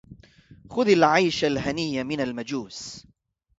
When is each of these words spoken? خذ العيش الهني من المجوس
خذ 0.69 0.87
العيش 0.89 1.45
الهني 1.45 2.03
من 2.03 2.21
المجوس 2.21 3.07